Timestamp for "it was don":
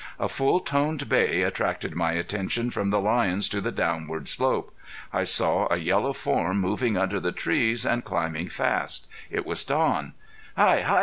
9.29-10.13